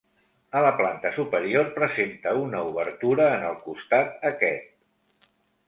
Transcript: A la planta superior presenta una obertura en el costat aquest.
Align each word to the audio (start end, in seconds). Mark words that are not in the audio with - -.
A 0.59 0.61
la 0.65 0.69
planta 0.79 1.11
superior 1.17 1.69
presenta 1.75 2.33
una 2.45 2.63
obertura 2.71 3.29
en 3.37 3.47
el 3.53 3.61
costat 3.69 4.29
aquest. 4.33 5.33